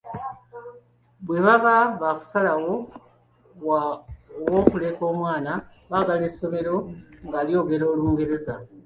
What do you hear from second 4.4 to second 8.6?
ew’okuleka omwana baagala essomero nga lyogera Olungereza.